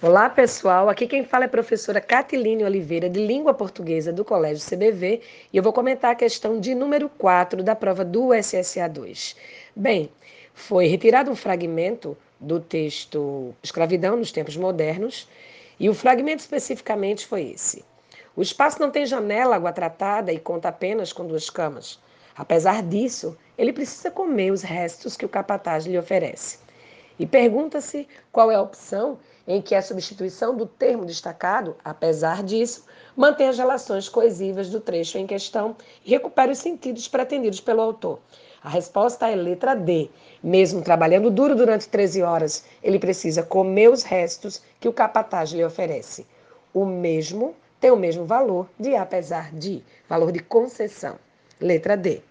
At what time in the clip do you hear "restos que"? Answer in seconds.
24.62-25.26, 44.02-44.88